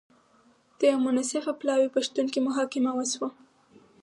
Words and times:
د 0.77 0.79
یوه 0.91 1.03
منصفه 1.07 1.51
پلاوي 1.59 1.89
په 1.93 1.99
شتون 2.05 2.25
کې 2.33 2.39
محاکمه 2.47 2.91
وشوه. 2.95 3.29